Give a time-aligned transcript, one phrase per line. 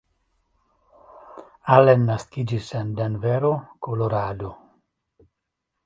[1.75, 3.55] Allen naskiĝis en Denvero,
[3.89, 4.55] Kolorado.